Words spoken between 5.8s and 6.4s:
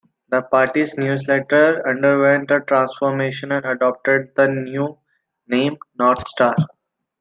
"North